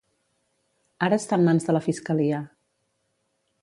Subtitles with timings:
[1.09, 2.43] Ara està en mans de la Fiscalia.